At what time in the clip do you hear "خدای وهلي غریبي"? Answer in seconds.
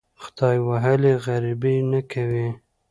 0.23-1.75